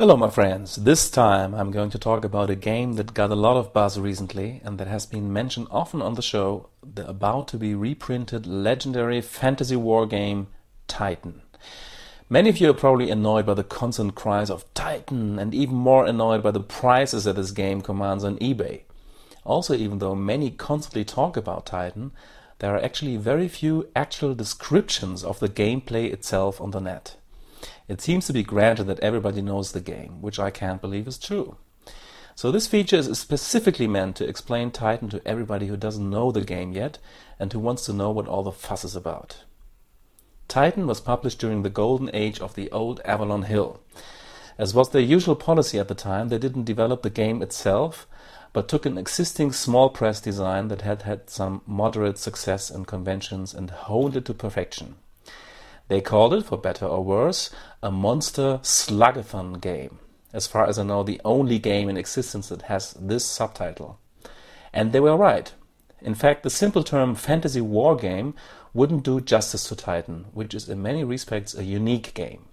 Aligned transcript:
Hello, 0.00 0.16
my 0.16 0.30
friends. 0.30 0.76
This 0.76 1.10
time 1.10 1.56
I'm 1.56 1.72
going 1.72 1.90
to 1.90 1.98
talk 1.98 2.24
about 2.24 2.50
a 2.50 2.54
game 2.54 2.92
that 2.92 3.14
got 3.14 3.32
a 3.32 3.34
lot 3.34 3.56
of 3.56 3.72
buzz 3.72 3.98
recently 3.98 4.60
and 4.62 4.78
that 4.78 4.86
has 4.86 5.06
been 5.06 5.32
mentioned 5.32 5.66
often 5.72 6.00
on 6.00 6.14
the 6.14 6.22
show 6.22 6.68
the 6.84 7.04
about 7.08 7.48
to 7.48 7.56
be 7.56 7.74
reprinted 7.74 8.46
legendary 8.46 9.20
fantasy 9.20 9.74
war 9.74 10.06
game 10.06 10.46
Titan. 10.86 11.42
Many 12.30 12.48
of 12.48 12.58
you 12.58 12.70
are 12.70 12.74
probably 12.74 13.10
annoyed 13.10 13.44
by 13.44 13.54
the 13.54 13.64
constant 13.64 14.14
cries 14.14 14.50
of 14.50 14.72
Titan 14.72 15.36
and 15.36 15.52
even 15.52 15.74
more 15.74 16.06
annoyed 16.06 16.44
by 16.44 16.52
the 16.52 16.60
prices 16.60 17.24
that 17.24 17.34
this 17.34 17.50
game 17.50 17.80
commands 17.80 18.22
on 18.22 18.38
eBay. 18.38 18.82
Also, 19.42 19.74
even 19.74 19.98
though 19.98 20.14
many 20.14 20.52
constantly 20.52 21.04
talk 21.04 21.36
about 21.36 21.66
Titan, 21.66 22.12
there 22.60 22.72
are 22.72 22.84
actually 22.84 23.16
very 23.16 23.48
few 23.48 23.88
actual 23.96 24.36
descriptions 24.36 25.24
of 25.24 25.40
the 25.40 25.48
gameplay 25.48 26.12
itself 26.12 26.60
on 26.60 26.70
the 26.70 26.80
net. 26.80 27.16
It 27.88 28.00
seems 28.00 28.26
to 28.26 28.32
be 28.32 28.42
granted 28.42 28.84
that 28.84 29.00
everybody 29.00 29.42
knows 29.42 29.72
the 29.72 29.80
game, 29.80 30.20
which 30.20 30.38
I 30.38 30.50
can't 30.50 30.80
believe 30.80 31.08
is 31.08 31.18
true. 31.18 31.56
So 32.34 32.52
this 32.52 32.68
feature 32.68 32.96
is 32.96 33.18
specifically 33.18 33.88
meant 33.88 34.14
to 34.16 34.28
explain 34.28 34.70
Titan 34.70 35.08
to 35.08 35.26
everybody 35.26 35.66
who 35.66 35.76
doesn't 35.76 36.08
know 36.08 36.30
the 36.30 36.44
game 36.44 36.72
yet 36.72 36.98
and 37.38 37.52
who 37.52 37.58
wants 37.58 37.84
to 37.86 37.92
know 37.92 38.12
what 38.12 38.28
all 38.28 38.44
the 38.44 38.52
fuss 38.52 38.84
is 38.84 38.94
about. 38.94 39.38
Titan 40.46 40.86
was 40.86 41.00
published 41.00 41.40
during 41.40 41.62
the 41.62 41.68
golden 41.68 42.10
age 42.14 42.40
of 42.40 42.54
the 42.54 42.70
old 42.70 43.00
Avalon 43.04 43.42
Hill. 43.42 43.80
As 44.56 44.72
was 44.72 44.90
their 44.90 45.02
usual 45.02 45.36
policy 45.36 45.78
at 45.78 45.88
the 45.88 45.94
time, 45.94 46.28
they 46.28 46.38
didn't 46.38 46.64
develop 46.64 47.02
the 47.02 47.10
game 47.10 47.42
itself, 47.42 48.06
but 48.52 48.68
took 48.68 48.86
an 48.86 48.98
existing 48.98 49.52
small 49.52 49.90
press 49.90 50.20
design 50.20 50.68
that 50.68 50.82
had 50.82 51.02
had 51.02 51.28
some 51.28 51.62
moderate 51.66 52.18
success 52.18 52.70
in 52.70 52.84
conventions 52.84 53.52
and 53.52 53.70
honed 53.70 54.16
it 54.16 54.24
to 54.24 54.32
perfection. 54.32 54.94
They 55.88 56.00
called 56.00 56.34
it, 56.34 56.44
for 56.44 56.58
better 56.58 56.86
or 56.86 57.02
worse, 57.02 57.50
a 57.82 57.90
monster 57.90 58.60
slugathon 58.62 59.60
game. 59.60 59.98
As 60.32 60.46
far 60.46 60.66
as 60.66 60.78
I 60.78 60.82
know, 60.82 61.02
the 61.02 61.20
only 61.24 61.58
game 61.58 61.88
in 61.88 61.96
existence 61.96 62.50
that 62.50 62.62
has 62.62 62.92
this 62.92 63.24
subtitle. 63.24 63.98
And 64.72 64.92
they 64.92 65.00
were 65.00 65.16
right. 65.16 65.52
In 66.00 66.14
fact, 66.14 66.42
the 66.42 66.50
simple 66.50 66.84
term 66.84 67.14
fantasy 67.14 67.60
war 67.60 67.96
game 67.96 68.34
wouldn't 68.74 69.02
do 69.02 69.20
justice 69.20 69.68
to 69.68 69.76
Titan, 69.76 70.26
which 70.32 70.54
is 70.54 70.68
in 70.68 70.82
many 70.82 71.02
respects 71.02 71.54
a 71.54 71.64
unique 71.64 72.12
game. 72.14 72.44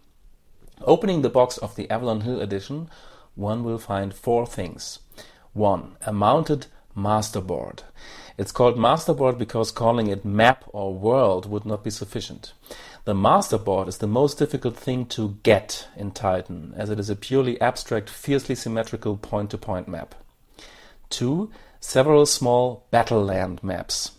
Opening 0.81 1.21
the 1.21 1.29
box 1.29 1.57
of 1.57 1.75
the 1.75 1.89
Avalon 1.89 2.21
Hill 2.21 2.41
edition, 2.41 2.89
one 3.35 3.63
will 3.63 3.77
find 3.77 4.13
four 4.13 4.45
things. 4.45 4.99
One, 5.53 5.97
a 6.05 6.13
mounted 6.13 6.67
masterboard. 6.95 7.83
It's 8.38 8.52
called 8.52 8.78
masterboard 8.78 9.38
because 9.38 9.72
calling 9.72 10.08
it 10.08 10.25
map 10.25 10.66
or 10.67 10.94
world 10.94 11.50
would 11.50 11.66
not 11.66 11.83
be 11.83 11.89
sufficient. 11.89 12.53
The 13.05 13.14
masterboard 13.14 13.88
is 13.88 14.00
the 14.00 14.08
most 14.08 14.38
difficult 14.38 14.75
thing 14.75 15.05
to 15.08 15.38
get 15.44 15.88
in 15.95 16.11
Titan, 16.11 16.73
as 16.75 16.89
it 16.89 17.00
is 17.00 17.09
a 17.09 17.16
purely 17.16 17.59
abstract, 17.61 18.09
fiercely 18.09 18.56
symmetrical 18.56 19.16
point-to-point 19.16 19.88
map. 19.88 20.16
Two, 21.09 21.50
several 21.80 22.25
small 22.25 22.86
battle 22.91 23.23
land 23.23 23.63
maps. 23.63 24.11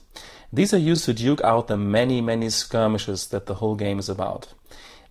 These 0.53 0.72
are 0.72 0.78
used 0.78 1.05
to 1.06 1.12
duke 1.12 1.42
out 1.42 1.67
the 1.67 1.77
many, 1.77 2.20
many 2.20 2.48
skirmishes 2.48 3.27
that 3.28 3.47
the 3.47 3.56
whole 3.56 3.75
game 3.75 3.98
is 3.98 4.09
about. 4.09 4.55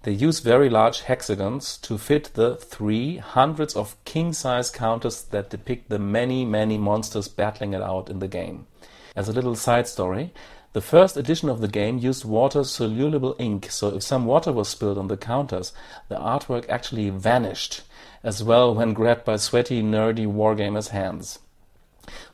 They 0.05 0.11
use 0.11 0.39
very 0.39 0.69
large 0.69 1.01
hexagons 1.01 1.77
to 1.77 1.97
fit 1.97 2.35
the 2.35 2.57
three 2.57 3.17
hundreds 3.17 3.75
of 3.75 3.97
king-size 4.05 4.69
counters 4.69 5.23
that 5.31 5.49
depict 5.49 5.89
the 5.89 5.97
many, 5.97 6.45
many 6.45 6.77
monsters 6.77 7.27
battling 7.27 7.73
it 7.73 7.81
out 7.81 8.07
in 8.07 8.19
the 8.19 8.27
game. 8.27 8.67
As 9.15 9.27
a 9.27 9.33
little 9.33 9.55
side 9.55 9.87
story, 9.87 10.31
the 10.73 10.81
first 10.81 11.17
edition 11.17 11.49
of 11.49 11.59
the 11.59 11.67
game 11.67 11.97
used 11.97 12.23
water-soluble 12.23 13.35
ink, 13.39 13.71
so 13.71 13.95
if 13.95 14.03
some 14.03 14.27
water 14.27 14.51
was 14.53 14.69
spilled 14.69 14.99
on 14.99 15.07
the 15.07 15.17
counters, 15.17 15.73
the 16.07 16.17
artwork 16.17 16.69
actually 16.69 17.09
vanished, 17.09 17.81
as 18.21 18.43
well 18.43 18.75
when 18.75 18.93
grabbed 18.93 19.25
by 19.25 19.37
sweaty, 19.37 19.81
nerdy 19.81 20.27
wargamers' 20.27 20.89
hands. 20.89 21.39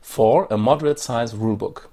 4. 0.02 0.48
A 0.50 0.58
moderate-sized 0.58 1.34
rulebook. 1.34 1.84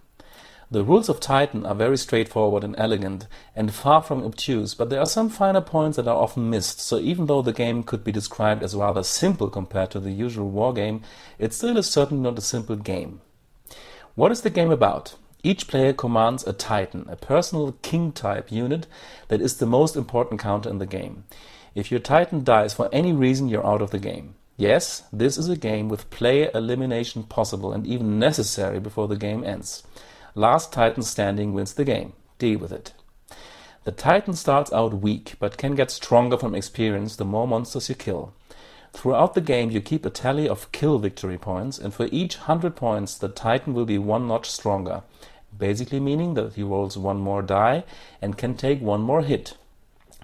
The 0.72 0.84
rules 0.84 1.10
of 1.10 1.20
Titan 1.20 1.66
are 1.66 1.74
very 1.74 1.98
straightforward 1.98 2.64
and 2.64 2.76
elegant, 2.78 3.26
and 3.56 3.74
far 3.74 4.04
from 4.04 4.24
obtuse, 4.24 4.76
but 4.76 4.92
there 4.92 5.00
are 5.00 5.06
some 5.08 5.28
finer 5.28 5.62
points 5.62 5.98
that 5.98 6.08
are 6.08 6.16
often 6.16 6.48
missed, 6.48 6.80
so 6.80 7.00
even 7.00 7.26
though 7.26 7.42
the 7.42 7.52
game 7.52 7.82
could 7.82 8.04
be 8.04 8.12
described 8.12 8.62
as 8.62 8.76
rather 8.76 9.02
simple 9.02 9.50
compared 9.50 9.90
to 9.90 10.00
the 10.00 10.12
usual 10.12 10.52
wargame, 10.52 11.02
it 11.40 11.54
still 11.54 11.76
is 11.78 11.88
certainly 11.90 12.22
not 12.22 12.38
a 12.38 12.42
simple 12.42 12.76
game. 12.76 13.20
What 14.14 14.32
is 14.32 14.42
the 14.42 14.52
game 14.52 14.70
about? 14.70 15.16
Each 15.42 15.68
player 15.68 15.92
commands 15.92 16.46
a 16.46 16.54
Titan, 16.54 17.08
a 17.10 17.16
personal 17.16 17.72
king-type 17.82 18.52
unit 18.52 18.86
that 19.30 19.42
is 19.42 19.58
the 19.58 19.66
most 19.66 19.96
important 19.96 20.40
counter 20.40 20.70
in 20.70 20.78
the 20.78 20.86
game. 20.86 21.24
If 21.74 21.90
your 21.90 22.00
Titan 22.00 22.44
dies 22.44 22.76
for 22.76 22.90
any 22.92 23.12
reason, 23.12 23.48
you're 23.48 23.66
out 23.66 23.82
of 23.82 23.90
the 23.90 23.98
game. 23.98 24.36
Yes, 24.56 25.02
this 25.12 25.36
is 25.38 25.50
a 25.50 25.58
game 25.58 25.90
with 25.90 26.10
player 26.12 26.52
elimination 26.54 27.24
possible 27.24 27.74
and 27.74 27.88
even 27.88 28.20
necessary 28.20 28.80
before 28.80 29.08
the 29.08 29.16
game 29.16 29.44
ends. 29.44 29.82
Last 30.36 30.72
Titan 30.72 31.04
standing 31.04 31.54
wins 31.54 31.74
the 31.74 31.84
game. 31.84 32.14
Deal 32.38 32.60
with 32.60 32.72
it. 32.72 32.94
The 33.84 33.92
Titan 33.92 34.34
starts 34.34 34.72
out 34.72 35.02
weak, 35.02 35.36
but 35.40 35.58
can 35.58 35.76
get 35.76 35.90
stronger 35.90 36.38
from 36.38 36.54
experience 36.54 37.16
the 37.16 37.26
more 37.26 37.48
monsters 37.48 37.90
you 37.90 37.96
kill. 37.96 38.34
Throughout 38.94 39.34
the 39.34 39.42
game 39.42 39.72
you 39.72 39.82
keep 39.82 40.06
a 40.06 40.10
tally 40.10 40.48
of 40.48 40.72
kill 40.72 41.00
victory 41.00 41.38
points, 41.38 41.78
and 41.78 41.94
for 41.94 42.08
each 42.12 42.38
100 42.38 42.76
points 42.76 43.16
the 43.16 43.30
Titan 43.30 43.74
will 43.74 43.86
be 43.86 43.98
one 43.98 44.28
notch 44.28 44.50
stronger, 44.50 45.04
basically 45.58 46.00
meaning 46.00 46.34
that 46.34 46.54
he 46.54 46.64
rolls 46.64 46.98
one 46.98 47.20
more 47.20 47.42
die 47.42 47.84
and 48.22 48.38
can 48.38 48.56
take 48.56 48.82
one 48.82 49.02
more 49.02 49.22
hit. 49.22 49.58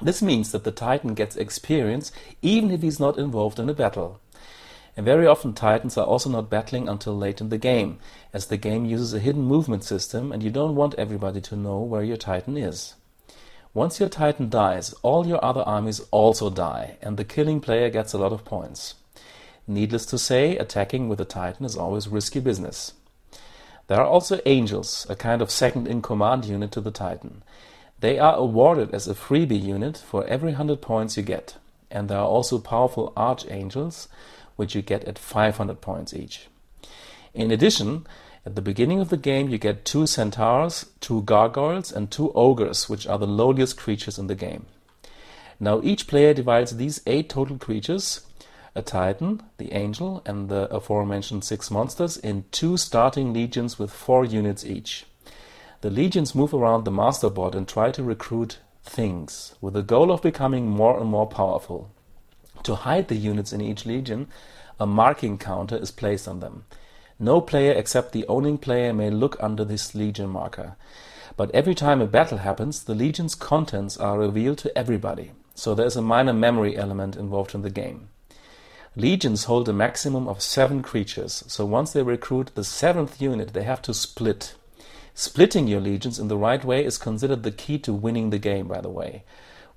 This 0.01 0.21
means 0.21 0.51
that 0.51 0.63
the 0.63 0.71
Titan 0.71 1.13
gets 1.13 1.35
experience 1.35 2.11
even 2.41 2.71
if 2.71 2.81
he's 2.81 2.99
not 2.99 3.17
involved 3.17 3.59
in 3.59 3.69
a 3.69 3.73
battle. 3.73 4.19
And 4.97 5.05
very 5.05 5.27
often 5.27 5.53
Titans 5.53 5.97
are 5.97 6.05
also 6.05 6.29
not 6.29 6.49
battling 6.49 6.87
until 6.87 7.17
late 7.17 7.41
in 7.41 7.49
the 7.49 7.57
game, 7.57 7.99
as 8.33 8.47
the 8.47 8.57
game 8.57 8.85
uses 8.85 9.13
a 9.13 9.19
hidden 9.19 9.43
movement 9.43 9.83
system 9.83 10.31
and 10.31 10.41
you 10.41 10.49
don't 10.49 10.75
want 10.75 10.95
everybody 10.95 11.41
to 11.41 11.55
know 11.55 11.79
where 11.79 12.03
your 12.03 12.17
Titan 12.17 12.57
is. 12.57 12.95
Once 13.73 13.99
your 13.99 14.07
Titan 14.07 14.49
dies, 14.49 14.93
all 15.01 15.27
your 15.27 15.43
other 15.43 15.61
armies 15.63 15.99
also 16.11 16.49
die, 16.49 16.95
and 17.01 17.17
the 17.17 17.25
killing 17.25 17.59
player 17.59 17.89
gets 17.89 18.13
a 18.13 18.17
lot 18.17 18.31
of 18.31 18.45
points. 18.45 18.93
Needless 19.67 20.05
to 20.05 20.17
say, 20.17 20.55
attacking 20.55 21.09
with 21.09 21.19
a 21.19 21.25
Titan 21.25 21.65
is 21.65 21.75
always 21.75 22.07
risky 22.07 22.39
business. 22.39 22.93
There 23.87 23.99
are 23.99 24.07
also 24.07 24.39
Angels, 24.45 25.05
a 25.09 25.15
kind 25.15 25.41
of 25.41 25.51
second-in-command 25.51 26.45
unit 26.45 26.71
to 26.71 26.79
the 26.81 26.89
Titan. 26.89 27.43
They 27.99 28.17
are 28.17 28.35
awarded 28.35 28.93
as 28.93 29.07
a 29.09 29.13
freebie 29.13 29.61
unit 29.61 29.97
for 29.97 30.25
every 30.25 30.51
100 30.51 30.81
points 30.81 31.17
you 31.17 31.23
get. 31.23 31.55
And 31.91 32.07
there 32.07 32.19
are 32.19 32.27
also 32.27 32.59
powerful 32.59 33.11
Archangels, 33.17 34.07
which 34.55 34.75
you 34.75 34.81
get 34.81 35.03
at 35.05 35.19
500 35.19 35.81
points 35.81 36.13
each. 36.13 36.47
In 37.33 37.51
addition, 37.51 38.07
at 38.45 38.55
the 38.55 38.61
beginning 38.61 38.99
of 38.99 39.09
the 39.09 39.17
game 39.17 39.49
you 39.49 39.57
get 39.57 39.85
two 39.85 40.05
centaurs, 40.05 40.85
two 41.01 41.23
gargoyles, 41.23 41.91
and 41.91 42.11
two 42.11 42.31
ogres, 42.33 42.87
which 42.87 43.07
are 43.07 43.17
the 43.17 43.27
lowliest 43.27 43.75
creatures 43.75 44.19
in 44.19 44.27
the 44.27 44.35
game. 44.35 44.67
Now 45.59 45.81
each 45.83 46.07
player 46.07 46.33
divides 46.33 46.77
these 46.77 47.01
eight 47.07 47.29
total 47.29 47.57
creatures, 47.57 48.21
a 48.75 48.81
titan, 48.81 49.41
the 49.57 49.73
angel, 49.73 50.21
and 50.25 50.49
the 50.49 50.69
aforementioned 50.73 51.43
six 51.43 51.71
monsters, 51.71 52.17
in 52.17 52.45
two 52.51 52.77
starting 52.77 53.33
legions 53.33 53.79
with 53.79 53.91
four 53.91 54.25
units 54.25 54.65
each. 54.65 55.05
The 55.81 55.89
legions 55.89 56.35
move 56.35 56.53
around 56.53 56.83
the 56.83 56.91
master 56.91 57.29
board 57.29 57.55
and 57.55 57.67
try 57.67 57.91
to 57.91 58.03
recruit 58.03 58.59
things, 58.83 59.55
with 59.61 59.73
the 59.73 59.81
goal 59.81 60.11
of 60.11 60.21
becoming 60.21 60.67
more 60.67 60.99
and 60.99 61.09
more 61.09 61.27
powerful. 61.27 61.91
To 62.65 62.73
hide 62.73 63.09
the 63.09 63.15
units 63.15 63.53
in 63.53 63.61
each 63.61 63.85
legion, 63.85 64.27
a 64.79 64.87
marking 64.87 65.37
counter 65.37 65.77
is 65.77 65.91
placed 65.91 66.27
on 66.27 66.39
them. 66.39 66.65
No 67.19 67.39
player 67.39 67.71
except 67.71 68.11
the 68.11 68.25
owning 68.27 68.57
player 68.57 68.91
may 68.91 69.11
look 69.11 69.37
under 69.39 69.63
this 69.63 69.93
legion 69.93 70.29
marker. 70.29 70.75
But 71.37 71.51
every 71.51 71.75
time 71.75 72.01
a 72.01 72.07
battle 72.07 72.39
happens, 72.39 72.83
the 72.83 72.95
legion's 72.95 73.35
contents 73.35 73.97
are 73.97 74.17
revealed 74.17 74.57
to 74.59 74.75
everybody, 74.75 75.33
so 75.53 75.75
there 75.75 75.85
is 75.85 75.95
a 75.95 76.01
minor 76.01 76.33
memory 76.33 76.75
element 76.75 77.15
involved 77.15 77.53
in 77.53 77.61
the 77.61 77.69
game. 77.69 78.09
Legions 78.95 79.43
hold 79.43 79.69
a 79.69 79.73
maximum 79.73 80.27
of 80.27 80.41
seven 80.41 80.81
creatures, 80.81 81.43
so 81.45 81.65
once 81.65 81.93
they 81.93 82.01
recruit 82.01 82.49
the 82.55 82.63
seventh 82.63 83.21
unit, 83.21 83.53
they 83.53 83.63
have 83.63 83.83
to 83.83 83.93
split. 83.93 84.55
Splitting 85.13 85.67
your 85.67 85.81
legions 85.81 86.17
in 86.17 86.29
the 86.29 86.37
right 86.37 86.65
way 86.65 86.83
is 86.83 86.97
considered 86.97 87.43
the 87.43 87.51
key 87.51 87.77
to 87.77 87.93
winning 87.93 88.31
the 88.31 88.39
game, 88.39 88.67
by 88.67 88.81
the 88.81 88.89
way. 88.89 89.23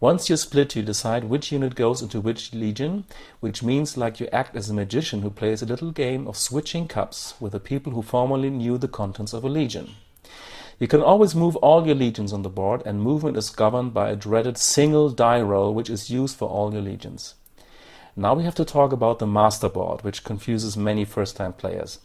Once 0.00 0.30
you 0.30 0.36
split, 0.36 0.76
you 0.76 0.82
decide 0.82 1.24
which 1.24 1.50
unit 1.50 1.74
goes 1.74 2.00
into 2.00 2.20
which 2.20 2.54
legion, 2.54 3.04
which 3.40 3.64
means 3.64 3.96
like 3.96 4.20
you 4.20 4.28
act 4.32 4.54
as 4.54 4.70
a 4.70 4.74
magician 4.74 5.22
who 5.22 5.30
plays 5.30 5.60
a 5.60 5.66
little 5.66 5.90
game 5.90 6.28
of 6.28 6.36
switching 6.36 6.86
cups 6.86 7.34
with 7.40 7.50
the 7.50 7.58
people 7.58 7.92
who 7.92 8.00
formerly 8.00 8.48
knew 8.48 8.78
the 8.78 8.86
contents 8.86 9.32
of 9.32 9.42
a 9.42 9.48
legion. 9.48 9.90
You 10.78 10.86
can 10.86 11.02
always 11.02 11.34
move 11.34 11.56
all 11.56 11.84
your 11.84 11.96
legions 11.96 12.32
on 12.32 12.42
the 12.42 12.48
board, 12.48 12.82
and 12.86 13.02
movement 13.02 13.36
is 13.36 13.50
governed 13.50 13.92
by 13.92 14.10
a 14.10 14.16
dreaded 14.16 14.56
single 14.56 15.10
die 15.10 15.40
roll, 15.40 15.74
which 15.74 15.90
is 15.90 16.10
used 16.10 16.36
for 16.36 16.48
all 16.48 16.72
your 16.72 16.82
legions. 16.82 17.34
Now 18.14 18.34
we 18.34 18.44
have 18.44 18.54
to 18.54 18.64
talk 18.64 18.92
about 18.92 19.18
the 19.18 19.26
master 19.26 19.68
board, 19.68 20.02
which 20.02 20.22
confuses 20.22 20.76
many 20.76 21.04
first-time 21.04 21.54
players. 21.54 21.98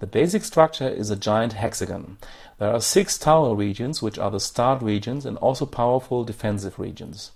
The 0.00 0.06
basic 0.06 0.44
structure 0.44 0.88
is 0.88 1.10
a 1.10 1.16
giant 1.16 1.52
hexagon. 1.52 2.16
There 2.58 2.72
are 2.72 2.80
six 2.80 3.18
tower 3.18 3.54
regions, 3.54 4.00
which 4.00 4.18
are 4.18 4.30
the 4.30 4.40
start 4.40 4.80
regions 4.82 5.26
and 5.26 5.36
also 5.38 5.66
powerful 5.66 6.24
defensive 6.24 6.78
regions. 6.78 7.32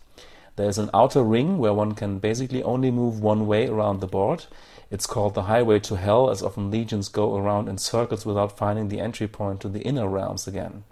There 0.57 0.69
is 0.69 0.79
an 0.79 0.89
outer 0.95 1.23
ring 1.23 1.59
where 1.59 1.75
one 1.75 1.93
can 1.93 2.21
basically 2.21 2.63
only 2.63 2.91
move 2.91 3.21
one 3.21 3.47
way 3.47 3.67
around 3.67 4.01
the 4.01 4.07
board. 4.07 4.47
It's 4.91 5.07
called 5.07 5.35
the 5.35 5.43
highway 5.43 5.79
to 5.81 5.97
hell, 5.97 6.31
as 6.31 6.43
often 6.43 6.71
legions 6.71 7.09
go 7.09 7.37
around 7.37 7.69
in 7.69 7.77
circles 7.77 8.25
without 8.25 8.57
finding 8.57 8.89
the 8.89 9.01
entry 9.01 9.29
point 9.29 9.61
to 9.61 9.69
the 9.69 9.83
inner 9.83 10.09
realms 10.09 10.47
again. 10.47 10.85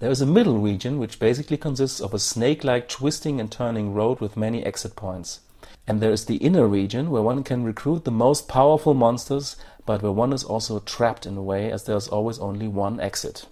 There 0.00 0.10
is 0.10 0.20
a 0.20 0.26
middle 0.26 0.58
region, 0.58 0.98
which 0.98 1.20
basically 1.20 1.58
consists 1.58 2.00
of 2.00 2.12
a 2.12 2.18
snake-like 2.18 2.88
twisting 2.88 3.38
and 3.38 3.52
turning 3.52 3.94
road 3.94 4.20
with 4.20 4.36
many 4.36 4.64
exit 4.64 4.96
points. 4.96 5.40
And 5.86 6.00
there 6.00 6.10
is 6.10 6.24
the 6.24 6.36
inner 6.36 6.66
region, 6.66 7.10
where 7.10 7.22
one 7.22 7.44
can 7.44 7.62
recruit 7.62 8.04
the 8.04 8.10
most 8.10 8.48
powerful 8.48 8.94
monsters, 8.94 9.56
but 9.86 10.02
where 10.02 10.12
one 10.12 10.32
is 10.32 10.44
also 10.44 10.80
trapped 10.80 11.24
in 11.24 11.36
a 11.36 11.42
way, 11.42 11.70
as 11.70 11.84
there 11.84 11.96
is 11.96 12.08
always 12.08 12.38
only 12.38 12.68
one 12.68 13.00
exit. 13.00 13.46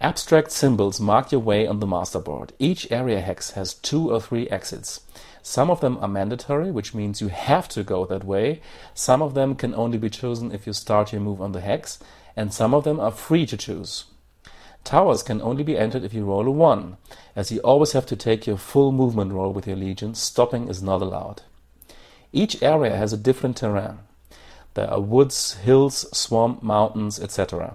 Abstract 0.00 0.52
symbols 0.52 1.00
mark 1.00 1.32
your 1.32 1.40
way 1.40 1.66
on 1.66 1.80
the 1.80 1.86
masterboard. 1.86 2.50
Each 2.60 2.88
area 2.92 3.20
hex 3.20 3.50
has 3.52 3.74
two 3.74 4.12
or 4.12 4.20
three 4.20 4.48
exits. 4.48 5.00
Some 5.42 5.70
of 5.70 5.80
them 5.80 5.98
are 6.00 6.06
mandatory, 6.06 6.70
which 6.70 6.94
means 6.94 7.20
you 7.20 7.28
have 7.28 7.68
to 7.70 7.82
go 7.82 8.04
that 8.06 8.22
way. 8.22 8.60
Some 8.94 9.22
of 9.22 9.34
them 9.34 9.56
can 9.56 9.74
only 9.74 9.98
be 9.98 10.10
chosen 10.10 10.52
if 10.52 10.66
you 10.66 10.72
start 10.72 11.12
your 11.12 11.20
move 11.20 11.40
on 11.40 11.50
the 11.50 11.62
hex, 11.62 11.98
and 12.36 12.54
some 12.54 12.74
of 12.74 12.84
them 12.84 13.00
are 13.00 13.10
free 13.10 13.46
to 13.46 13.56
choose. 13.56 14.04
Towers 14.84 15.22
can 15.22 15.42
only 15.42 15.64
be 15.64 15.76
entered 15.76 16.04
if 16.04 16.14
you 16.14 16.24
roll 16.24 16.46
a 16.46 16.50
1, 16.50 16.96
as 17.34 17.50
you 17.50 17.58
always 17.60 17.92
have 17.92 18.06
to 18.06 18.16
take 18.16 18.46
your 18.46 18.56
full 18.56 18.92
movement 18.92 19.32
roll 19.32 19.52
with 19.52 19.66
your 19.66 19.76
legion, 19.76 20.14
stopping 20.14 20.68
is 20.68 20.82
not 20.82 21.02
allowed. 21.02 21.42
Each 22.32 22.62
area 22.62 22.96
has 22.96 23.12
a 23.12 23.16
different 23.16 23.56
terrain. 23.56 23.98
There 24.78 24.92
are 24.92 25.00
woods, 25.00 25.54
hills, 25.54 26.06
swamp, 26.16 26.62
mountains, 26.62 27.18
etc. 27.18 27.74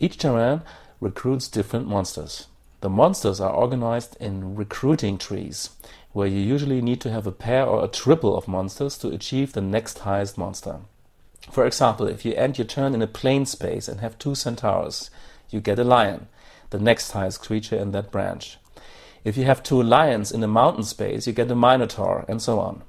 Each 0.00 0.18
terrain 0.18 0.62
recruits 1.00 1.46
different 1.46 1.86
monsters. 1.86 2.48
The 2.80 2.90
monsters 2.90 3.40
are 3.40 3.52
organized 3.52 4.16
in 4.18 4.56
recruiting 4.56 5.16
trees, 5.16 5.70
where 6.10 6.26
you 6.26 6.40
usually 6.40 6.82
need 6.82 7.00
to 7.02 7.10
have 7.12 7.24
a 7.24 7.30
pair 7.30 7.64
or 7.64 7.84
a 7.84 7.88
triple 7.88 8.36
of 8.36 8.48
monsters 8.48 8.98
to 8.98 9.10
achieve 9.10 9.52
the 9.52 9.60
next 9.60 10.00
highest 10.00 10.36
monster. 10.36 10.80
For 11.52 11.64
example, 11.64 12.08
if 12.08 12.24
you 12.24 12.34
end 12.34 12.58
your 12.58 12.66
turn 12.66 12.94
in 12.94 13.02
a 13.02 13.06
plain 13.06 13.46
space 13.46 13.86
and 13.86 14.00
have 14.00 14.18
two 14.18 14.34
centaurs, 14.34 15.08
you 15.50 15.60
get 15.60 15.78
a 15.78 15.84
lion, 15.84 16.26
the 16.70 16.80
next 16.80 17.12
highest 17.12 17.42
creature 17.42 17.76
in 17.76 17.92
that 17.92 18.10
branch. 18.10 18.58
If 19.22 19.36
you 19.36 19.44
have 19.44 19.62
two 19.62 19.80
lions 19.80 20.32
in 20.32 20.42
a 20.42 20.48
mountain 20.48 20.82
space, 20.82 21.28
you 21.28 21.32
get 21.32 21.48
a 21.52 21.54
minotaur, 21.54 22.24
and 22.26 22.42
so 22.42 22.58
on. 22.58 22.82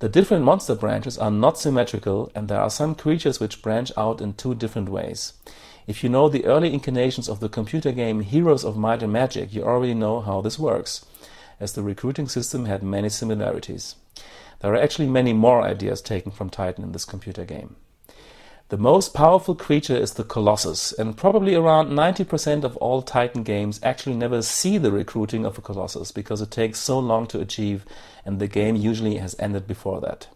The 0.00 0.08
different 0.08 0.44
monster 0.44 0.76
branches 0.76 1.18
are 1.18 1.30
not 1.30 1.58
symmetrical, 1.58 2.30
and 2.32 2.46
there 2.46 2.60
are 2.60 2.70
some 2.70 2.94
creatures 2.94 3.40
which 3.40 3.62
branch 3.62 3.90
out 3.96 4.20
in 4.20 4.34
two 4.34 4.54
different 4.54 4.88
ways. 4.88 5.32
If 5.88 6.04
you 6.04 6.08
know 6.08 6.28
the 6.28 6.44
early 6.44 6.72
incarnations 6.72 7.28
of 7.28 7.40
the 7.40 7.48
computer 7.48 7.90
game 7.90 8.20
Heroes 8.20 8.64
of 8.64 8.76
Might 8.76 9.02
and 9.02 9.12
Magic, 9.12 9.52
you 9.52 9.64
already 9.64 9.94
know 9.94 10.20
how 10.20 10.40
this 10.40 10.56
works, 10.56 11.04
as 11.58 11.72
the 11.72 11.82
recruiting 11.82 12.28
system 12.28 12.66
had 12.66 12.82
many 12.82 13.08
similarities. 13.08 13.96
There 14.60 14.72
are 14.72 14.80
actually 14.80 15.08
many 15.08 15.32
more 15.32 15.62
ideas 15.62 16.00
taken 16.00 16.30
from 16.30 16.48
Titan 16.48 16.84
in 16.84 16.92
this 16.92 17.04
computer 17.04 17.44
game. 17.44 17.74
The 18.70 18.76
most 18.76 19.14
powerful 19.14 19.54
creature 19.54 19.96
is 19.96 20.12
the 20.12 20.24
Colossus, 20.24 20.92
and 20.92 21.16
probably 21.16 21.54
around 21.54 21.88
90% 21.88 22.64
of 22.64 22.76
all 22.76 23.00
Titan 23.00 23.42
games 23.42 23.80
actually 23.82 24.14
never 24.14 24.42
see 24.42 24.76
the 24.76 24.92
recruiting 24.92 25.46
of 25.46 25.56
a 25.56 25.62
Colossus 25.62 26.12
because 26.12 26.42
it 26.42 26.50
takes 26.50 26.78
so 26.78 26.98
long 26.98 27.26
to 27.28 27.40
achieve, 27.40 27.86
and 28.26 28.38
the 28.38 28.46
game 28.46 28.76
usually 28.76 29.16
has 29.16 29.34
ended 29.38 29.66
before 29.66 30.02
that. 30.02 30.28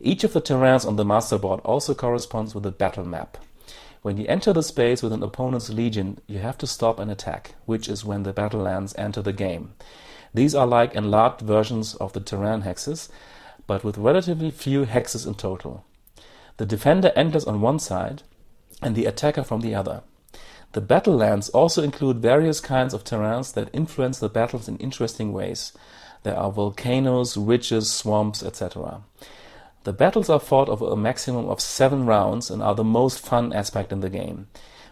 Each 0.00 0.24
of 0.24 0.32
the 0.32 0.40
terrains 0.40 0.86
on 0.86 0.96
the 0.96 1.04
master 1.04 1.36
board 1.36 1.60
also 1.60 1.92
corresponds 1.92 2.54
with 2.54 2.64
a 2.64 2.70
battle 2.70 3.04
map. 3.04 3.36
When 4.00 4.16
you 4.16 4.24
enter 4.26 4.54
the 4.54 4.62
space 4.62 5.02
with 5.02 5.12
an 5.12 5.22
opponent's 5.22 5.68
legion, 5.68 6.18
you 6.26 6.38
have 6.38 6.56
to 6.58 6.66
stop 6.66 6.98
and 6.98 7.10
attack, 7.10 7.56
which 7.66 7.90
is 7.90 8.06
when 8.06 8.22
the 8.22 8.32
battle 8.32 8.60
lands 8.60 8.94
enter 8.96 9.20
the 9.20 9.34
game. 9.34 9.74
These 10.32 10.54
are 10.54 10.66
like 10.66 10.94
enlarged 10.94 11.42
versions 11.42 11.94
of 11.96 12.14
the 12.14 12.20
terrain 12.20 12.62
hexes, 12.62 13.10
but 13.66 13.84
with 13.84 13.98
relatively 13.98 14.50
few 14.50 14.86
hexes 14.86 15.26
in 15.26 15.34
total. 15.34 15.84
The 16.60 16.66
defender 16.66 17.10
enters 17.16 17.46
on 17.46 17.62
one 17.62 17.78
side 17.78 18.22
and 18.82 18.94
the 18.94 19.06
attacker 19.06 19.42
from 19.42 19.62
the 19.62 19.74
other. 19.74 20.02
The 20.72 20.82
battle 20.82 21.14
lands 21.16 21.48
also 21.48 21.82
include 21.82 22.18
various 22.18 22.60
kinds 22.60 22.92
of 22.92 23.02
terrains 23.02 23.54
that 23.54 23.70
influence 23.72 24.18
the 24.18 24.28
battles 24.28 24.68
in 24.68 24.76
interesting 24.76 25.32
ways. 25.32 25.72
There 26.22 26.36
are 26.36 26.52
volcanoes, 26.52 27.34
ridges, 27.34 27.90
swamps, 27.90 28.42
etc. 28.42 29.00
The 29.84 29.94
battles 29.94 30.28
are 30.28 30.38
fought 30.38 30.68
over 30.68 30.88
a 30.88 30.96
maximum 30.96 31.48
of 31.48 31.62
seven 31.62 32.04
rounds 32.04 32.50
and 32.50 32.62
are 32.62 32.74
the 32.74 32.84
most 32.84 33.20
fun 33.20 33.54
aspect 33.54 33.90
in 33.90 34.00
the 34.00 34.10
game. 34.10 34.48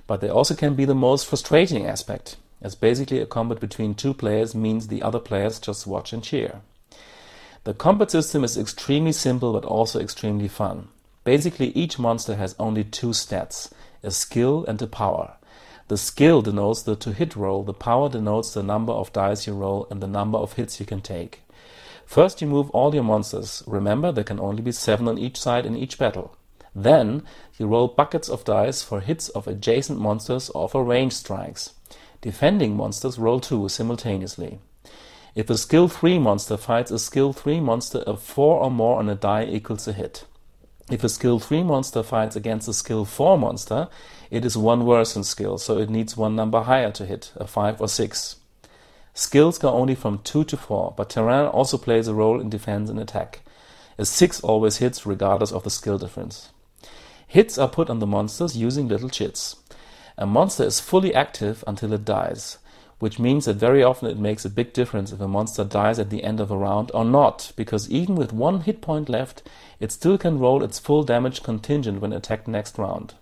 But 0.07 0.23
they 0.23 0.31
also 0.31 0.55
can 0.55 0.75
be 0.75 0.87
the 0.87 0.95
most 0.95 1.27
frustrating 1.27 1.85
aspect, 1.85 2.39
as 2.63 2.77
basically 2.77 3.21
a 3.21 3.27
combat 3.27 3.61
between 3.61 3.95
two 3.95 4.15
players 4.15 4.55
means 4.55 4.89
the 4.89 5.03
other 5.03 5.21
players 5.21 5.61
just 5.61 5.87
watch 5.87 6.15
and 6.15 6.25
cheer. 6.25 6.63
The 7.65 7.75
combat 7.75 8.11
system 8.11 8.43
is 8.43 8.57
extremely 8.57 9.13
simple 9.13 9.53
but 9.53 9.67
also 9.67 10.01
extremely 10.01 10.49
fun. 10.49 10.89
Basically, 11.25 11.69
each 11.69 11.99
monster 11.99 12.37
has 12.37 12.55
only 12.59 12.85
two 12.85 13.09
stats, 13.09 13.71
a 14.03 14.11
skill 14.11 14.65
and 14.67 14.81
a 14.81 14.87
power. 14.87 15.37
The 15.89 15.97
skill 15.97 16.43
denotes 16.43 16.83
the 16.83 16.97
to 16.97 17.13
hit 17.13 17.35
roll, 17.35 17.63
the 17.63 17.73
power 17.73 18.09
denotes 18.09 18.53
the 18.53 18.63
number 18.63 18.93
of 18.93 19.13
dice 19.13 19.47
you 19.47 19.55
roll 19.55 19.87
and 19.91 20.03
the 20.03 20.07
number 20.07 20.39
of 20.39 20.55
hits 20.55 20.81
you 20.81 20.87
can 20.87 21.01
take. 21.01 21.41
First, 22.05 22.41
you 22.41 22.47
move 22.47 22.71
all 22.71 22.95
your 22.95 23.05
monsters. 23.05 23.63
Remember, 23.67 24.13
there 24.13 24.25
can 24.25 24.41
only 24.41 24.63
be 24.63 24.73
seven 24.73 25.09
on 25.09 25.19
each 25.19 25.39
side 25.39 25.67
in 25.67 25.77
each 25.77 25.99
battle. 25.99 26.37
Then, 26.75 27.23
you 27.59 27.67
roll 27.67 27.89
buckets 27.89 28.29
of 28.29 28.45
dice 28.45 28.83
for 28.83 29.01
hits 29.01 29.29
of 29.31 29.49
adjacent 29.49 29.99
monsters 29.99 30.49
or 30.51 30.69
for 30.69 30.85
range 30.85 31.13
strikes. 31.13 31.75
Defending 32.21 32.77
monsters 32.77 33.19
roll 33.19 33.41
two 33.41 33.69
simultaneously. 33.69 34.59
If 35.35 35.51
a 35.51 35.57
skill 35.57 35.89
3 35.89 36.19
monster 36.19 36.57
fights 36.57 36.91
a 36.91 36.99
skill 36.99 37.33
3 37.33 37.61
monster, 37.61 38.03
a 38.07 38.17
4 38.17 38.61
or 38.61 38.71
more 38.71 38.99
on 38.99 39.09
a 39.09 39.15
die 39.15 39.45
equals 39.45 39.87
a 39.87 39.93
hit. 39.93 40.25
If 40.91 41.05
a 41.05 41.09
skill 41.11 41.39
3 41.39 41.65
monster 41.65 42.03
fights 42.03 42.35
against 42.35 42.67
a 42.67 42.73
skill 42.73 43.05
4 43.05 43.37
monster, 43.37 43.89
it 44.31 44.45
is 44.45 44.57
one 44.57 44.87
worse 44.87 45.17
in 45.17 45.25
skill, 45.25 45.59
so 45.59 45.77
it 45.77 45.91
needs 45.91 46.17
one 46.17 46.35
number 46.35 46.63
higher 46.63 46.91
to 46.93 47.05
hit, 47.05 47.31
a 47.37 47.47
5 47.47 47.81
or 47.83 47.89
6. 47.89 48.37
Skills 49.13 49.59
go 49.59 49.71
only 49.71 49.95
from 49.95 50.21
2 50.21 50.45
to 50.45 50.57
4, 50.57 50.95
but 50.97 51.11
terrain 51.11 51.47
also 51.47 51.77
plays 51.77 52.09
a 52.09 52.15
role 52.15 52.41
in 52.41 52.49
defense 52.49 52.89
and 52.89 52.99
attack. 52.99 53.41
A 53.99 54.07
6 54.07 54.41
always 54.41 54.79
hits 54.79 55.05
regardless 55.05 55.53
of 55.53 55.63
the 55.65 55.71
skill 55.71 55.99
difference. 55.99 56.51
Hits 57.27 57.59
are 57.59 57.69
put 57.69 57.91
on 57.91 57.99
the 57.99 58.07
monsters 58.07 58.57
using 58.57 58.89
little 58.89 59.11
chits. 59.11 59.57
A 60.17 60.25
monster 60.25 60.65
is 60.65 60.81
fully 60.81 61.15
active 61.15 61.63
until 61.67 61.93
it 61.93 62.07
dies, 62.07 62.57
which 62.99 63.19
means 63.19 63.45
that 63.45 63.57
very 63.57 63.83
often 63.83 64.09
it 64.09 64.19
makes 64.19 64.45
a 64.45 64.51
big 64.51 64.73
difference 64.73 65.13
if 65.13 65.21
a 65.21 65.29
monster 65.29 65.65
dies 65.65 65.99
at 65.99 66.11
the 66.11 66.25
end 66.25 66.41
of 66.41 66.51
a 66.51 66.57
round 66.57 66.91
or 66.95 67.05
not, 67.05 67.53
because 67.57 67.91
even 67.91 68.15
with 68.17 68.33
one 68.33 68.61
hit 68.63 68.81
point 68.81 69.09
left, 69.09 69.43
it 69.79 69.93
still 69.93 70.19
can 70.19 70.39
roll 70.39 70.63
its 70.63 70.79
full 70.79 71.05
damage 71.05 71.43
contingent 71.43 72.01
when 72.01 72.13
attacked 72.13 72.49
next 72.49 72.79
round. 72.79 73.15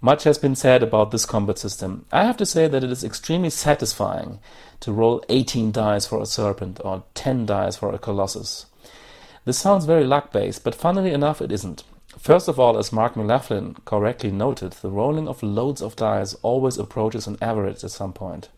Much 0.00 0.24
has 0.24 0.38
been 0.38 0.54
said 0.54 0.82
about 0.82 1.10
this 1.10 1.26
combat 1.26 1.58
system. 1.58 2.06
I 2.12 2.22
have 2.22 2.36
to 2.36 2.46
say 2.46 2.68
that 2.68 2.84
it 2.84 2.90
is 2.90 3.02
extremely 3.02 3.50
satisfying 3.50 4.38
to 4.80 4.92
roll 4.92 5.24
18 5.28 5.72
dice 5.72 6.06
for 6.06 6.22
a 6.22 6.26
serpent 6.26 6.80
or 6.84 7.02
10 7.14 7.46
dice 7.46 7.76
for 7.76 7.92
a 7.92 7.98
colossus. 7.98 8.66
This 9.44 9.58
sounds 9.58 9.86
very 9.86 10.04
luck 10.04 10.32
based, 10.32 10.62
but 10.62 10.74
funnily 10.74 11.10
enough, 11.10 11.42
it 11.42 11.50
isn't. 11.50 11.82
First 12.16 12.48
of 12.48 12.60
all, 12.60 12.78
as 12.78 12.92
Mark 12.92 13.16
McLaughlin 13.16 13.76
correctly 13.84 14.30
noted, 14.30 14.72
the 14.72 14.90
rolling 14.90 15.26
of 15.26 15.42
loads 15.42 15.82
of 15.82 15.96
dice 15.96 16.34
always 16.42 16.78
approaches 16.78 17.26
an 17.26 17.36
average 17.40 17.82
at 17.82 17.90
some 17.90 18.12
point. 18.12 18.48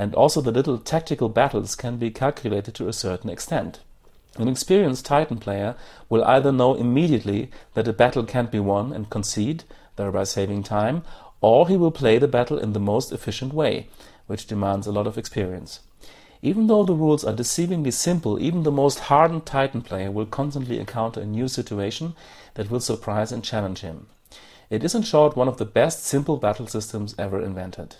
And 0.00 0.14
also, 0.14 0.40
the 0.40 0.50
little 0.50 0.78
tactical 0.78 1.28
battles 1.28 1.76
can 1.76 1.98
be 1.98 2.10
calculated 2.10 2.74
to 2.76 2.88
a 2.88 2.92
certain 2.94 3.28
extent. 3.28 3.80
An 4.38 4.48
experienced 4.48 5.04
Titan 5.04 5.36
player 5.36 5.76
will 6.08 6.24
either 6.24 6.50
know 6.50 6.74
immediately 6.74 7.50
that 7.74 7.86
a 7.86 7.92
battle 7.92 8.24
can't 8.24 8.50
be 8.50 8.60
won 8.60 8.94
and 8.94 9.10
concede, 9.10 9.64
thereby 9.96 10.24
saving 10.24 10.62
time, 10.62 11.02
or 11.42 11.68
he 11.68 11.76
will 11.76 11.90
play 11.90 12.16
the 12.16 12.26
battle 12.26 12.56
in 12.56 12.72
the 12.72 12.80
most 12.80 13.12
efficient 13.12 13.52
way, 13.52 13.88
which 14.26 14.46
demands 14.46 14.86
a 14.86 14.92
lot 14.92 15.06
of 15.06 15.18
experience. 15.18 15.80
Even 16.40 16.66
though 16.66 16.84
the 16.84 16.94
rules 16.94 17.22
are 17.22 17.34
deceivingly 17.34 17.92
simple, 17.92 18.40
even 18.40 18.62
the 18.62 18.72
most 18.72 19.00
hardened 19.00 19.44
Titan 19.44 19.82
player 19.82 20.10
will 20.10 20.24
constantly 20.24 20.78
encounter 20.78 21.20
a 21.20 21.26
new 21.26 21.46
situation 21.46 22.14
that 22.54 22.70
will 22.70 22.80
surprise 22.80 23.32
and 23.32 23.44
challenge 23.44 23.80
him. 23.80 24.06
It 24.70 24.82
is 24.82 24.94
in 24.94 25.02
short 25.02 25.36
one 25.36 25.48
of 25.48 25.58
the 25.58 25.66
best 25.66 26.06
simple 26.06 26.38
battle 26.38 26.68
systems 26.68 27.14
ever 27.18 27.38
invented. 27.42 27.96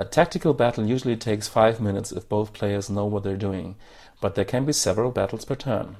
A 0.00 0.04
tactical 0.06 0.54
battle 0.54 0.86
usually 0.86 1.14
takes 1.14 1.46
5 1.46 1.78
minutes 1.78 2.10
if 2.10 2.26
both 2.26 2.54
players 2.54 2.88
know 2.88 3.04
what 3.04 3.22
they're 3.22 3.36
doing, 3.36 3.76
but 4.22 4.34
there 4.34 4.46
can 4.46 4.64
be 4.64 4.72
several 4.72 5.10
battles 5.10 5.44
per 5.44 5.54
turn. 5.54 5.96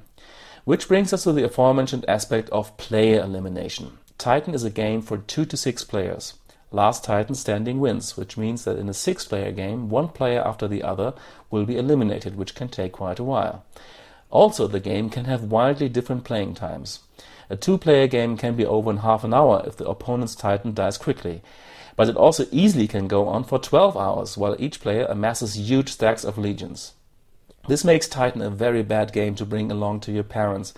Which 0.65 0.89
brings 0.89 1.13
us 1.13 1.25
to 1.25 1.33
the 1.33 1.45
aforementioned 1.45 2.07
aspect 2.09 2.49
of 2.49 2.75
player 2.79 3.21
elimination. 3.21 3.99
Titan 4.17 4.55
is 4.55 4.65
a 4.65 4.71
game 4.71 5.03
for 5.03 5.19
2 5.19 5.45
to 5.45 5.55
6 5.55 5.85
players. 5.85 6.33
Last 6.71 7.05
Titan 7.05 7.35
standing 7.35 7.79
wins, 7.79 8.17
which 8.17 8.39
means 8.39 8.65
that 8.65 8.79
in 8.79 8.89
a 8.89 8.95
6 8.95 9.27
player 9.27 9.53
game, 9.53 9.91
one 9.91 10.09
player 10.09 10.41
after 10.41 10.67
the 10.67 10.83
other 10.83 11.13
will 11.51 11.67
be 11.67 11.77
eliminated, 11.77 12.37
which 12.37 12.55
can 12.55 12.69
take 12.69 12.93
quite 12.93 13.19
a 13.19 13.25
while. 13.25 13.67
Also, 14.31 14.67
the 14.67 14.81
game 14.81 15.11
can 15.11 15.27
have 15.27 15.53
wildly 15.53 15.91
different 15.91 16.25
playing 16.25 16.55
times. 16.55 17.01
A 17.51 17.57
two 17.57 17.77
player 17.77 18.07
game 18.07 18.39
can 18.39 18.57
be 18.57 18.65
over 18.65 18.91
in 18.91 18.99
half 18.99 19.25
an 19.25 19.35
hour 19.35 19.63
if 19.67 19.77
the 19.77 19.87
opponent's 19.87 20.35
Titan 20.35 20.73
dies 20.73 20.97
quickly, 20.97 21.43
but 22.01 22.09
it 22.09 22.17
also 22.17 22.47
easily 22.51 22.89
can 22.89 23.07
go 23.07 23.29
on 23.29 23.45
for 23.45 23.59
12 23.59 23.95
hours 23.95 24.39
while 24.39 24.57
each 24.59 24.81
player 24.81 25.05
amasses 25.11 25.59
huge 25.59 25.91
stacks 25.91 26.25
of 26.25 26.39
legions. 26.39 26.95
This 27.69 27.85
makes 27.85 28.09
Titan 28.09 28.41
a 28.41 28.49
very 28.49 28.83
bad 28.83 29.13
game 29.13 29.35
to 29.35 29.45
bring 29.45 29.71
along 29.71 30.01
to 30.01 30.11
your 30.11 30.25
parents, 30.25 30.73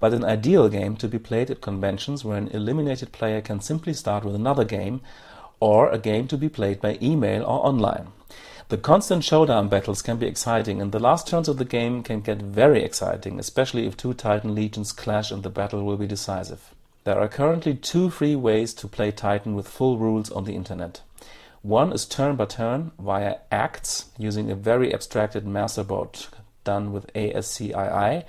but 0.00 0.14
an 0.14 0.24
ideal 0.24 0.70
game 0.70 0.96
to 0.96 1.08
be 1.08 1.18
played 1.18 1.50
at 1.50 1.60
conventions 1.60 2.24
where 2.24 2.38
an 2.38 2.48
eliminated 2.52 3.12
player 3.12 3.42
can 3.42 3.60
simply 3.60 3.92
start 3.92 4.24
with 4.24 4.34
another 4.34 4.64
game, 4.64 5.02
or 5.60 5.90
a 5.90 5.98
game 5.98 6.26
to 6.28 6.38
be 6.38 6.48
played 6.48 6.80
by 6.80 6.96
email 7.02 7.42
or 7.42 7.66
online. 7.66 8.08
The 8.70 8.78
constant 8.78 9.24
showdown 9.24 9.68
battles 9.68 10.00
can 10.00 10.16
be 10.16 10.26
exciting, 10.26 10.80
and 10.80 10.90
the 10.90 10.98
last 10.98 11.28
turns 11.28 11.48
of 11.48 11.58
the 11.58 11.66
game 11.66 12.02
can 12.02 12.22
get 12.22 12.40
very 12.40 12.82
exciting, 12.82 13.38
especially 13.38 13.86
if 13.86 13.94
two 13.94 14.14
Titan 14.14 14.54
legions 14.54 14.92
clash 14.92 15.30
and 15.30 15.42
the 15.42 15.50
battle 15.50 15.84
will 15.84 15.98
be 15.98 16.06
decisive. 16.06 16.74
There 17.04 17.18
are 17.18 17.26
currently 17.26 17.74
two 17.74 18.10
free 18.10 18.36
ways 18.36 18.72
to 18.74 18.86
play 18.86 19.10
Titan 19.10 19.56
with 19.56 19.66
full 19.66 19.98
rules 19.98 20.30
on 20.30 20.44
the 20.44 20.54
internet. 20.54 21.00
One 21.62 21.92
is 21.92 22.06
turn 22.06 22.36
by 22.36 22.44
turn 22.44 22.92
via 22.96 23.38
acts 23.50 24.10
using 24.18 24.50
a 24.50 24.54
very 24.54 24.94
abstracted 24.94 25.44
masterboard 25.44 26.28
done 26.62 26.92
with 26.92 27.10
ASCII. 27.16 28.22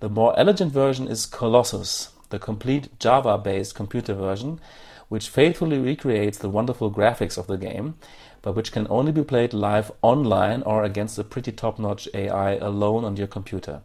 The 0.00 0.08
more 0.08 0.36
elegant 0.36 0.72
version 0.72 1.06
is 1.06 1.24
Colossus, 1.24 2.10
the 2.30 2.40
complete 2.40 2.98
Java 2.98 3.38
based 3.38 3.76
computer 3.76 4.14
version, 4.14 4.60
which 5.08 5.28
faithfully 5.28 5.78
recreates 5.78 6.38
the 6.38 6.48
wonderful 6.48 6.90
graphics 6.90 7.38
of 7.38 7.46
the 7.46 7.56
game, 7.56 7.94
but 8.42 8.56
which 8.56 8.72
can 8.72 8.88
only 8.90 9.12
be 9.12 9.22
played 9.22 9.52
live 9.52 9.92
online 10.02 10.62
or 10.62 10.82
against 10.82 11.16
a 11.16 11.24
pretty 11.24 11.52
top 11.52 11.78
notch 11.78 12.08
AI 12.12 12.56
alone 12.56 13.04
on 13.04 13.16
your 13.16 13.28
computer. 13.28 13.82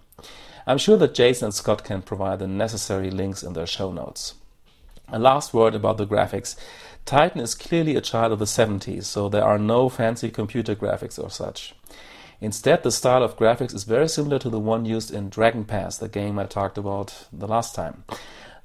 I'm 0.68 0.77
sure 0.77 0.98
that 0.98 1.15
Jason 1.15 1.46
and 1.46 1.53
Scott 1.53 1.84
can 1.84 2.01
provide 2.01 2.39
the 2.39 2.48
necessary 2.48 3.10
links 3.10 3.44
in 3.44 3.53
their 3.53 3.65
show 3.65 3.91
notes. 3.91 4.36
A 5.08 5.20
last 5.20 5.53
word 5.53 5.75
about 5.75 5.98
the 5.98 6.08
graphics. 6.08 6.56
Titan 7.06 7.41
is 7.41 7.56
clearly 7.56 7.96
a 7.96 8.01
child 8.01 8.32
of 8.32 8.39
the 8.39 8.46
70s, 8.46 9.06
so 9.06 9.27
there 9.27 9.44
are 9.44 9.58
no 9.58 9.89
fancy 9.89 10.30
computer 10.30 10.75
graphics 10.75 11.22
or 11.22 11.30
such. 11.30 11.75
Instead, 12.39 12.84
the 12.84 12.91
style 12.91 13.24
of 13.24 13.38
graphics 13.38 13.74
is 13.74 13.84
very 13.84 14.08
similar 14.08 14.39
to 14.39 14.50
the 14.50 14.60
one 14.60 14.86
used 14.86 15.13
in 15.13 15.30
Dragon 15.30 15.65
Pass, 15.65 15.98
the 15.98 16.08
game 16.08 16.39
I 16.39 16.46
talked 16.46 16.77
about 16.77 17.27
the 17.32 17.48
last 17.48 17.75
time. 17.75 18.03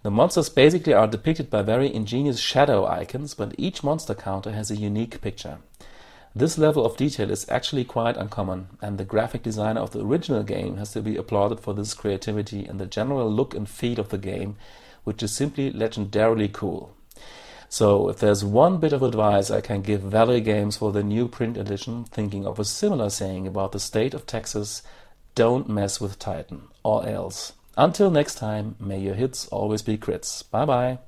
The 0.03 0.11
monsters 0.11 0.49
basically 0.49 0.95
are 0.95 1.07
depicted 1.07 1.51
by 1.51 1.63
very 1.63 1.93
ingenious 1.93 2.39
shadow 2.39 2.87
icons, 2.87 3.35
but 3.35 3.55
each 3.59 3.83
monster 3.83 4.15
counter 4.15 4.53
has 4.53 4.71
a 4.71 4.77
unique 4.77 5.21
picture. 5.21 5.59
This 6.37 6.59
level 6.59 6.85
of 6.85 6.99
detail 6.99 7.31
is 7.31 7.49
actually 7.49 7.85
quite 7.85 8.19
uncommon, 8.19 8.69
and 8.83 8.99
the 8.99 9.07
graphic 9.07 9.43
designer 9.43 9.81
of 9.81 9.93
the 9.93 10.05
original 10.05 10.43
game 10.43 10.77
has 10.77 10.93
to 10.93 11.01
be 11.01 11.17
applauded 11.17 11.61
for 11.61 11.73
this 11.73 11.95
creativity 11.95 12.67
and 12.67 12.79
the 12.79 12.85
general 12.85 13.33
look 13.33 13.55
and 13.55 13.67
feel 13.67 13.99
of 13.99 14.11
the 14.11 14.19
game, 14.19 14.59
which 15.05 15.23
is 15.23 15.33
simply 15.33 15.73
legendarily 15.73 16.53
cool. 16.53 16.95
So, 17.71 18.11
if 18.11 18.19
there's 18.19 18.45
one 18.45 18.77
bit 18.77 18.93
of 18.93 19.03
advice 19.03 19.51
I 19.51 19.63
can 19.63 19.81
give 19.81 20.03
Valley 20.03 20.43
Games 20.43 20.77
for 20.77 20.93
the 20.93 21.03
new 21.03 21.27
print 21.27 21.57
edition, 21.57 22.05
thinking 22.05 22.45
of 22.45 22.59
a 22.59 22.67
similar 22.67 23.09
saying 23.09 23.47
about 23.47 23.73
the 23.73 23.81
state 23.81 24.13
of 24.13 24.27
Texas, 24.27 24.83
don't 25.35 25.71
mess 25.71 26.03
with 26.03 26.19
Titan, 26.19 26.69
or 26.85 27.09
else. 27.09 27.55
Until 27.79 28.11
next 28.11 28.35
time, 28.35 28.77
may 28.79 29.01
your 29.01 29.15
hits 29.15 29.49
always 29.49 29.81
be 29.81 29.97
crits. 29.97 30.43
Bye 30.51 30.67
bye. 30.67 30.99